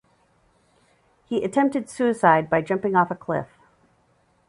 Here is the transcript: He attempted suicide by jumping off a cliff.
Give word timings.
He 1.27 1.43
attempted 1.45 1.87
suicide 1.87 2.49
by 2.49 2.63
jumping 2.63 2.95
off 2.95 3.11
a 3.11 3.15
cliff. 3.15 3.59